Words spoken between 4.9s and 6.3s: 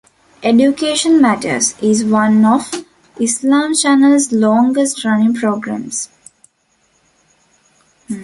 running programmes.